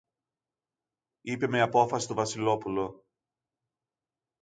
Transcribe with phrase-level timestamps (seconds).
[1.21, 3.05] είπε με απόφαση το Βασιλόπουλο.